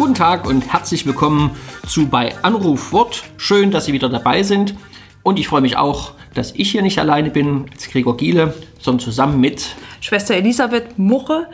Tag 0.00 0.46
und 0.46 0.72
herzlich 0.72 1.04
willkommen 1.04 1.50
zu 1.86 2.06
bei 2.08 2.34
Anrufwort. 2.42 3.22
Schön, 3.36 3.70
dass 3.70 3.84
Sie 3.84 3.92
wieder 3.92 4.08
dabei 4.08 4.42
sind. 4.42 4.74
Und 5.22 5.38
ich 5.38 5.46
freue 5.46 5.60
mich 5.60 5.76
auch, 5.76 6.14
dass 6.32 6.52
ich 6.52 6.70
hier 6.70 6.80
nicht 6.80 6.98
alleine 6.98 7.30
bin 7.30 7.66
als 7.70 7.88
Gregor 7.90 8.16
Giele, 8.16 8.54
sondern 8.80 9.04
zusammen 9.04 9.40
mit 9.40 9.76
Schwester 10.00 10.34
Elisabeth 10.34 10.98
Muche. 10.98 11.46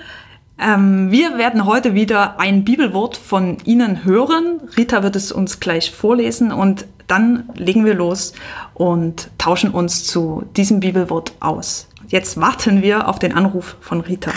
Ähm, 0.60 1.10
wir 1.10 1.38
werden 1.38 1.66
heute 1.66 1.94
wieder 1.94 2.38
ein 2.38 2.64
Bibelwort 2.64 3.16
von 3.16 3.58
Ihnen 3.64 4.04
hören. 4.04 4.60
Rita 4.76 5.02
wird 5.02 5.16
es 5.16 5.32
uns 5.32 5.58
gleich 5.58 5.90
vorlesen 5.90 6.52
und 6.52 6.86
dann 7.08 7.50
legen 7.56 7.84
wir 7.84 7.94
los 7.94 8.32
und 8.74 9.28
tauschen 9.38 9.70
uns 9.70 10.06
zu 10.06 10.44
diesem 10.56 10.78
Bibelwort 10.78 11.32
aus. 11.40 11.88
Jetzt 12.08 12.40
warten 12.40 12.80
wir 12.80 13.08
auf 13.08 13.18
den 13.18 13.34
Anruf 13.34 13.76
von 13.80 14.00
Rita. 14.00 14.30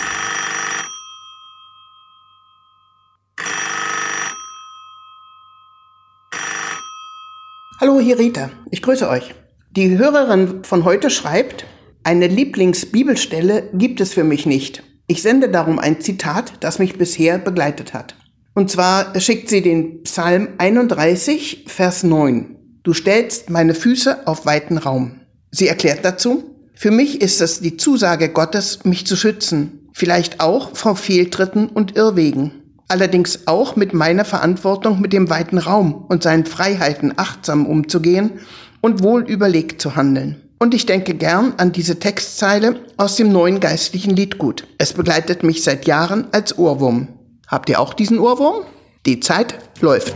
Hallo, 7.81 8.01
hier 8.01 8.19
Rita. 8.19 8.49
Ich 8.71 8.81
grüße 8.81 9.07
euch. 9.07 9.33
Die 9.71 9.97
Hörerin 9.97 10.65
von 10.65 10.83
heute 10.83 11.09
schreibt, 11.09 11.65
eine 12.03 12.27
Lieblingsbibelstelle 12.27 13.69
gibt 13.71 14.01
es 14.01 14.11
für 14.11 14.25
mich 14.25 14.45
nicht. 14.45 14.83
Ich 15.07 15.21
sende 15.21 15.47
darum 15.47 15.79
ein 15.79 16.01
Zitat, 16.01 16.51
das 16.59 16.77
mich 16.77 16.97
bisher 16.97 17.37
begleitet 17.37 17.93
hat. 17.93 18.15
Und 18.53 18.69
zwar 18.69 19.17
schickt 19.17 19.47
sie 19.47 19.61
den 19.61 20.03
Psalm 20.03 20.49
31, 20.57 21.67
Vers 21.67 22.03
9. 22.03 22.57
Du 22.83 22.91
stellst 22.93 23.49
meine 23.49 23.73
Füße 23.73 24.27
auf 24.27 24.45
weiten 24.45 24.77
Raum. 24.77 25.21
Sie 25.49 25.69
erklärt 25.69 26.03
dazu, 26.03 26.53
für 26.75 26.91
mich 26.91 27.21
ist 27.21 27.39
es 27.39 27.61
die 27.61 27.77
Zusage 27.77 28.27
Gottes, 28.27 28.83
mich 28.83 29.07
zu 29.07 29.15
schützen, 29.15 29.87
vielleicht 29.93 30.41
auch 30.41 30.75
vor 30.75 30.97
Fehltritten 30.97 31.69
und 31.69 31.95
Irrwegen 31.95 32.58
allerdings 32.89 33.47
auch 33.47 33.75
mit 33.75 33.93
meiner 33.93 34.25
Verantwortung 34.25 34.99
mit 34.99 35.13
dem 35.13 35.29
weiten 35.29 35.59
Raum 35.59 36.05
und 36.07 36.23
seinen 36.23 36.45
Freiheiten 36.45 37.13
achtsam 37.17 37.65
umzugehen 37.65 38.39
und 38.81 39.03
wohl 39.03 39.21
überlegt 39.21 39.81
zu 39.81 39.95
handeln. 39.95 40.41
Und 40.57 40.73
ich 40.73 40.85
denke 40.85 41.13
gern 41.13 41.53
an 41.57 41.71
diese 41.71 41.99
Textzeile 41.99 42.81
aus 42.97 43.15
dem 43.15 43.31
neuen 43.31 43.59
geistlichen 43.59 44.15
Liedgut. 44.15 44.67
Es 44.77 44.93
begleitet 44.93 45.43
mich 45.43 45.63
seit 45.63 45.87
Jahren 45.87 46.27
als 46.31 46.57
Ohrwurm. 46.57 47.07
Habt 47.47 47.69
ihr 47.69 47.79
auch 47.79 47.93
diesen 47.93 48.19
Ohrwurm? 48.19 48.65
Die 49.05 49.19
Zeit 49.19 49.57
läuft. 49.79 50.13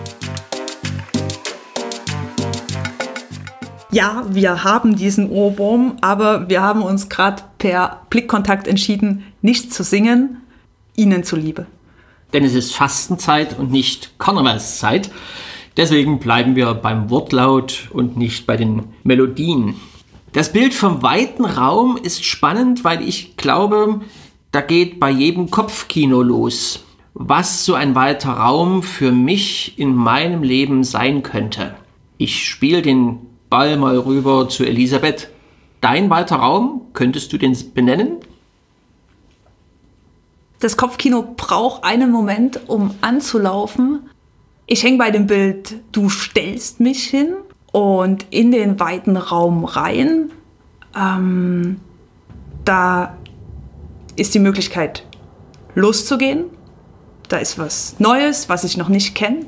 Ja, 3.92 4.26
wir 4.30 4.64
haben 4.64 4.96
diesen 4.96 5.30
Ohrwurm, 5.30 5.98
aber 6.02 6.50
wir 6.50 6.62
haben 6.62 6.82
uns 6.82 7.08
gerade 7.08 7.44
per 7.60 8.02
Blickkontakt 8.10 8.68
entschieden, 8.68 9.24
nicht 9.42 9.72
zu 9.72 9.84
singen, 9.84 10.42
Ihnen 10.96 11.24
zuliebe 11.24 11.68
denn 12.34 12.44
es 12.44 12.56
ist 12.56 12.76
Fastenzeit 12.76 13.58
und 13.58 13.72
nicht 13.72 14.18
Karnevalszeit. 14.20 15.12
Deswegen 15.78 16.20
bleiben 16.20 16.56
wir 16.56 16.74
beim 16.74 17.10
Wortlaut 17.10 17.90
und 17.92 18.18
nicht 18.18 18.46
bei 18.46 18.58
den 18.58 18.84
Melodien. 19.04 19.76
Das 20.34 20.52
Bild 20.52 20.74
vom 20.74 21.04
weiten 21.04 21.46
Raum 21.46 21.98
ist 21.98 22.26
spannend, 22.26 22.84
weil 22.84 23.08
ich 23.08 23.38
glaube, 23.38 24.02
da 24.52 24.62
geht 24.62 25.00
bei 25.00 25.10
jedem 25.10 25.52
Kopfkino 25.52 26.22
los, 26.22 26.84
was 27.14 27.66
so 27.66 27.76
ein 27.76 27.96
weiter 27.96 28.32
Raum 28.32 28.84
für 28.84 29.12
mich 29.12 29.78
in 29.78 29.96
meinem 29.96 30.44
Leben 30.44 30.84
sein 30.84 31.24
könnte. 31.24 31.76
Ich 32.18 32.48
spiele 32.48 32.82
den 32.82 33.20
Ball 33.50 33.78
mal 33.78 33.98
rüber 33.98 34.50
zu 34.50 34.64
Elisabeth. 34.64 35.30
Dein 35.82 36.10
weiter 36.10 36.38
Raum, 36.38 36.82
könntest 36.94 37.34
du 37.34 37.38
den 37.38 37.56
benennen? 37.74 38.18
Das 40.64 40.78
Kopfkino 40.78 41.26
braucht 41.36 41.84
einen 41.84 42.10
Moment, 42.10 42.70
um 42.70 42.96
anzulaufen. 43.02 44.10
Ich 44.66 44.82
hänge 44.84 44.98
bei 44.98 45.12
dem 45.12 45.28
Bild, 45.28 45.82
du 45.92 46.08
stellst 46.08 46.80
mich 46.80 47.04
hin 47.04 47.34
und 47.74 48.26
in 48.30 48.54
den 48.54 48.80
weiten 48.80 49.18
Raum 49.18 49.66
rein. 49.66 50.32
Ähm, 50.96 51.82
da 52.64 53.18
ist 54.16 54.34
die 54.36 54.40
Möglichkeit, 54.40 55.06
loszugehen. 55.76 56.46
Da 57.28 57.40
ist 57.40 57.60
was 57.60 58.00
Neues, 58.00 58.48
was 58.48 58.64
ich 58.64 58.78
noch 58.78 58.88
nicht 58.88 59.16
kenne. 59.16 59.48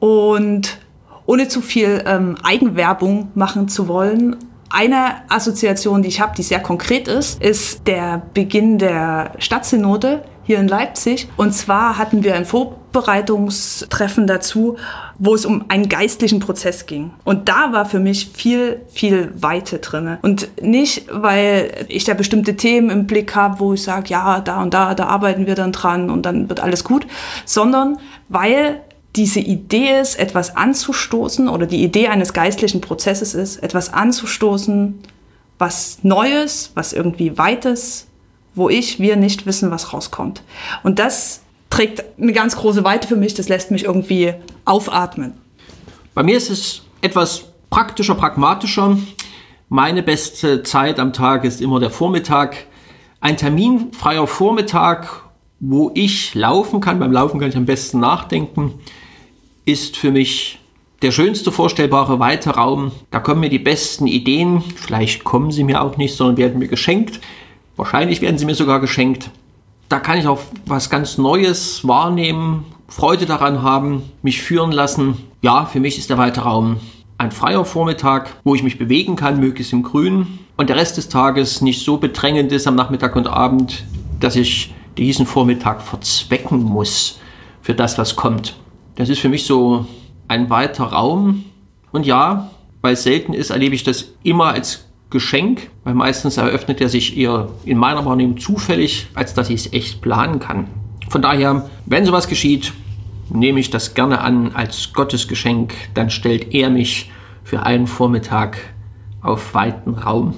Und 0.00 0.80
ohne 1.24 1.48
zu 1.48 1.62
viel 1.62 2.04
ähm, 2.04 2.36
Eigenwerbung 2.42 3.30
machen 3.34 3.70
zu 3.70 3.88
wollen, 3.88 4.36
eine 4.72 5.28
Assoziation, 5.28 6.02
die 6.02 6.08
ich 6.08 6.20
habe, 6.20 6.34
die 6.36 6.42
sehr 6.42 6.60
konkret 6.60 7.08
ist, 7.08 7.42
ist 7.42 7.86
der 7.86 8.22
Beginn 8.34 8.78
der 8.78 9.32
Stadtsynode 9.38 10.24
hier 10.44 10.58
in 10.58 10.68
Leipzig. 10.68 11.28
Und 11.36 11.52
zwar 11.52 11.98
hatten 11.98 12.24
wir 12.24 12.34
ein 12.34 12.44
Vorbereitungstreffen 12.44 14.26
dazu, 14.26 14.76
wo 15.18 15.34
es 15.34 15.46
um 15.46 15.66
einen 15.68 15.88
geistlichen 15.88 16.40
Prozess 16.40 16.86
ging. 16.86 17.12
Und 17.24 17.48
da 17.48 17.72
war 17.72 17.84
für 17.84 18.00
mich 18.00 18.30
viel, 18.34 18.80
viel 18.88 19.32
Weite 19.40 19.78
drin. 19.78 20.18
Und 20.22 20.48
nicht, 20.60 21.06
weil 21.12 21.86
ich 21.88 22.04
da 22.04 22.14
bestimmte 22.14 22.56
Themen 22.56 22.90
im 22.90 23.06
Blick 23.06 23.34
habe, 23.34 23.60
wo 23.60 23.74
ich 23.74 23.82
sage, 23.82 24.08
ja, 24.08 24.40
da 24.40 24.62
und 24.62 24.74
da, 24.74 24.94
da 24.94 25.06
arbeiten 25.06 25.46
wir 25.46 25.54
dann 25.54 25.72
dran 25.72 26.10
und 26.10 26.26
dann 26.26 26.48
wird 26.48 26.60
alles 26.60 26.82
gut, 26.82 27.06
sondern 27.44 27.98
weil 28.28 28.80
diese 29.16 29.40
Idee 29.40 30.00
ist, 30.00 30.18
etwas 30.18 30.56
anzustoßen 30.56 31.48
oder 31.48 31.66
die 31.66 31.82
Idee 31.82 32.08
eines 32.08 32.32
geistlichen 32.32 32.80
Prozesses 32.80 33.34
ist, 33.34 33.62
etwas 33.62 33.92
anzustoßen, 33.92 34.98
was 35.58 35.98
Neues, 36.02 36.72
was 36.74 36.92
irgendwie 36.92 37.36
Weites, 37.36 38.06
wo 38.54 38.68
ich, 38.68 39.00
wir 39.00 39.16
nicht 39.16 39.46
wissen, 39.46 39.70
was 39.70 39.92
rauskommt. 39.92 40.42
Und 40.82 40.98
das 40.98 41.42
trägt 41.70 42.04
eine 42.20 42.32
ganz 42.32 42.56
große 42.56 42.84
Weite 42.84 43.08
für 43.08 43.16
mich, 43.16 43.34
das 43.34 43.48
lässt 43.48 43.70
mich 43.70 43.84
irgendwie 43.84 44.34
aufatmen. 44.64 45.34
Bei 46.14 46.22
mir 46.22 46.36
ist 46.36 46.50
es 46.50 46.82
etwas 47.00 47.44
praktischer, 47.70 48.14
pragmatischer. 48.14 48.98
Meine 49.68 50.02
beste 50.02 50.62
Zeit 50.62 50.98
am 50.98 51.12
Tag 51.12 51.44
ist 51.44 51.60
immer 51.60 51.80
der 51.80 51.90
Vormittag. 51.90 52.66
Ein 53.20 53.36
terminfreier 53.36 54.26
Vormittag, 54.26 55.22
wo 55.60 55.90
ich 55.94 56.34
laufen 56.34 56.80
kann, 56.80 56.98
beim 56.98 57.12
Laufen 57.12 57.40
kann 57.40 57.48
ich 57.48 57.56
am 57.56 57.66
besten 57.66 58.00
nachdenken, 58.00 58.74
ist 59.64 59.96
für 59.96 60.10
mich 60.10 60.58
der 61.02 61.10
schönste 61.10 61.50
vorstellbare 61.50 62.18
weite 62.20 62.50
Raum. 62.50 62.92
Da 63.10 63.20
kommen 63.20 63.40
mir 63.40 63.50
die 63.50 63.58
besten 63.58 64.06
Ideen. 64.06 64.62
Vielleicht 64.76 65.24
kommen 65.24 65.50
sie 65.50 65.64
mir 65.64 65.82
auch 65.82 65.96
nicht, 65.96 66.16
sondern 66.16 66.36
werden 66.36 66.58
mir 66.58 66.68
geschenkt. 66.68 67.20
Wahrscheinlich 67.76 68.20
werden 68.20 68.38
sie 68.38 68.44
mir 68.44 68.54
sogar 68.54 68.80
geschenkt. 68.80 69.30
Da 69.88 69.98
kann 69.98 70.18
ich 70.18 70.26
auch 70.26 70.40
was 70.66 70.90
ganz 70.90 71.18
Neues 71.18 71.86
wahrnehmen, 71.86 72.64
Freude 72.88 73.26
daran 73.26 73.62
haben, 73.62 74.02
mich 74.22 74.40
führen 74.42 74.72
lassen. 74.72 75.16
Ja, 75.42 75.66
für 75.66 75.80
mich 75.80 75.98
ist 75.98 76.10
der 76.10 76.18
weite 76.18 76.42
Raum 76.42 76.78
ein 77.22 77.30
freier 77.30 77.64
Vormittag, 77.64 78.34
wo 78.42 78.56
ich 78.56 78.64
mich 78.64 78.78
bewegen 78.78 79.14
kann, 79.14 79.38
möglichst 79.38 79.72
im 79.72 79.84
Grün. 79.84 80.40
Und 80.56 80.68
der 80.68 80.76
Rest 80.76 80.96
des 80.96 81.08
Tages 81.08 81.62
nicht 81.62 81.84
so 81.84 81.96
bedrängend 81.96 82.50
ist 82.50 82.66
am 82.66 82.74
Nachmittag 82.74 83.14
und 83.14 83.28
Abend, 83.28 83.84
dass 84.18 84.34
ich 84.34 84.74
diesen 84.98 85.24
Vormittag 85.24 85.82
verzwecken 85.82 86.62
muss 86.62 87.20
für 87.62 87.74
das, 87.74 87.96
was 87.96 88.16
kommt. 88.16 88.56
Das 89.02 89.08
ist 89.08 89.18
für 89.18 89.28
mich 89.28 89.46
so 89.46 89.84
ein 90.28 90.48
weiter 90.48 90.84
Raum. 90.84 91.44
Und 91.90 92.06
ja, 92.06 92.52
weil 92.82 92.92
es 92.92 93.02
selten 93.02 93.34
ist, 93.34 93.50
erlebe 93.50 93.74
ich 93.74 93.82
das 93.82 94.12
immer 94.22 94.52
als 94.52 94.84
Geschenk, 95.10 95.70
weil 95.82 95.94
meistens 95.94 96.36
eröffnet 96.36 96.80
er 96.80 96.88
sich 96.88 97.16
eher 97.18 97.48
in 97.64 97.78
meiner 97.78 98.04
Wahrnehmung 98.04 98.38
zufällig, 98.38 99.08
als 99.14 99.34
dass 99.34 99.50
ich 99.50 99.66
es 99.66 99.72
echt 99.72 100.02
planen 100.02 100.38
kann. 100.38 100.68
Von 101.08 101.20
daher, 101.20 101.68
wenn 101.84 102.06
sowas 102.06 102.28
geschieht, 102.28 102.74
nehme 103.28 103.58
ich 103.58 103.70
das 103.70 103.94
gerne 103.94 104.20
an 104.20 104.52
als 104.54 104.92
Gottesgeschenk, 104.92 105.74
dann 105.94 106.08
stellt 106.08 106.54
er 106.54 106.70
mich 106.70 107.10
für 107.42 107.64
einen 107.64 107.88
Vormittag 107.88 108.56
auf 109.20 109.52
weiten 109.52 109.94
Raum. 109.94 110.34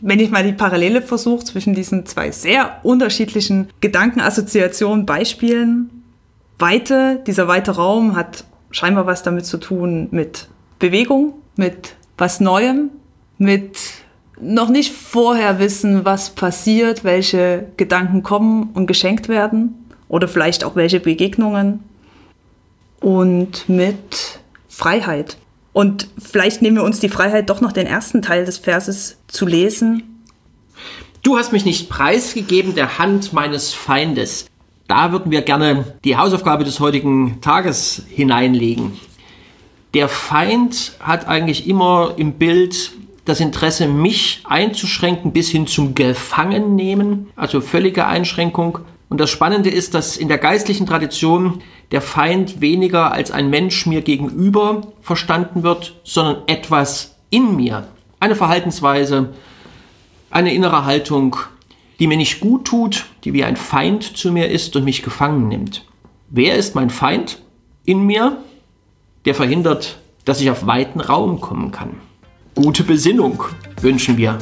Wenn 0.00 0.18
ich 0.18 0.30
mal 0.30 0.44
die 0.44 0.54
Parallele 0.54 1.02
versuche 1.02 1.44
zwischen 1.44 1.74
diesen 1.74 2.06
zwei 2.06 2.30
sehr 2.30 2.78
unterschiedlichen 2.84 3.68
Gedankenassoziationen, 3.82 5.04
Beispielen, 5.04 6.01
Weite, 6.62 7.20
dieser 7.26 7.48
weite 7.48 7.72
Raum 7.72 8.16
hat 8.16 8.44
scheinbar 8.70 9.04
was 9.04 9.22
damit 9.22 9.44
zu 9.44 9.58
tun 9.58 10.08
mit 10.12 10.48
Bewegung, 10.78 11.34
mit 11.56 11.96
was 12.16 12.40
Neuem, 12.40 12.90
mit 13.36 13.76
noch 14.40 14.68
nicht 14.68 14.92
vorher 14.92 15.58
wissen, 15.58 16.04
was 16.04 16.30
passiert, 16.30 17.04
welche 17.04 17.66
Gedanken 17.76 18.22
kommen 18.22 18.70
und 18.74 18.86
geschenkt 18.86 19.28
werden 19.28 19.86
oder 20.08 20.28
vielleicht 20.28 20.62
auch 20.64 20.76
welche 20.76 21.00
Begegnungen 21.00 21.80
und 23.00 23.68
mit 23.68 24.40
Freiheit. 24.68 25.38
Und 25.72 26.08
vielleicht 26.18 26.62
nehmen 26.62 26.76
wir 26.76 26.84
uns 26.84 27.00
die 27.00 27.08
Freiheit, 27.08 27.50
doch 27.50 27.60
noch 27.60 27.72
den 27.72 27.86
ersten 27.86 28.22
Teil 28.22 28.44
des 28.44 28.58
Verses 28.58 29.18
zu 29.26 29.46
lesen. 29.46 30.22
Du 31.22 31.38
hast 31.38 31.52
mich 31.52 31.64
nicht 31.64 31.88
preisgegeben 31.88 32.74
der 32.74 32.98
Hand 32.98 33.32
meines 33.32 33.72
Feindes. 33.72 34.46
Da 34.88 35.12
würden 35.12 35.30
wir 35.30 35.42
gerne 35.42 35.96
die 36.04 36.16
Hausaufgabe 36.16 36.64
des 36.64 36.80
heutigen 36.80 37.40
Tages 37.40 38.02
hineinlegen. 38.08 38.92
Der 39.94 40.08
Feind 40.08 40.92
hat 41.00 41.28
eigentlich 41.28 41.68
immer 41.68 42.14
im 42.16 42.34
Bild 42.34 42.92
das 43.24 43.40
Interesse, 43.40 43.86
mich 43.86 44.42
einzuschränken 44.44 45.32
bis 45.32 45.48
hin 45.50 45.66
zum 45.66 45.94
Gefangennehmen, 45.94 47.30
also 47.36 47.60
völlige 47.60 48.06
Einschränkung. 48.06 48.78
Und 49.08 49.20
das 49.20 49.30
Spannende 49.30 49.70
ist, 49.70 49.94
dass 49.94 50.16
in 50.16 50.28
der 50.28 50.38
geistlichen 50.38 50.86
Tradition 50.86 51.62
der 51.92 52.00
Feind 52.00 52.60
weniger 52.60 53.12
als 53.12 53.30
ein 53.30 53.50
Mensch 53.50 53.86
mir 53.86 54.00
gegenüber 54.00 54.80
verstanden 55.02 55.62
wird, 55.62 56.00
sondern 56.02 56.38
etwas 56.46 57.16
in 57.30 57.54
mir. 57.54 57.86
Eine 58.18 58.34
Verhaltensweise, 58.34 59.28
eine 60.30 60.54
innere 60.54 60.84
Haltung, 60.86 61.36
die 61.98 62.06
mir 62.06 62.16
nicht 62.16 62.40
gut 62.40 62.64
tut, 62.64 63.06
die 63.24 63.32
wie 63.32 63.44
ein 63.44 63.56
Feind 63.56 64.16
zu 64.16 64.32
mir 64.32 64.48
ist 64.48 64.74
und 64.76 64.84
mich 64.84 65.02
gefangen 65.02 65.48
nimmt. 65.48 65.84
Wer 66.28 66.56
ist 66.56 66.74
mein 66.74 66.90
Feind 66.90 67.42
in 67.84 68.06
mir, 68.06 68.38
der 69.24 69.34
verhindert, 69.34 69.98
dass 70.24 70.40
ich 70.40 70.50
auf 70.50 70.66
weiten 70.66 71.00
Raum 71.00 71.40
kommen 71.40 71.70
kann? 71.70 72.00
Gute 72.54 72.84
Besinnung 72.84 73.42
wünschen 73.80 74.16
wir. 74.16 74.38